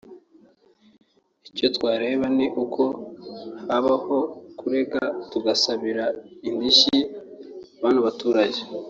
[1.49, 2.83] Icyo twareba ni uko
[3.67, 4.17] habaho
[4.59, 6.03] kurega tugasabira
[6.47, 6.99] indishyi
[7.81, 8.59] bano baturage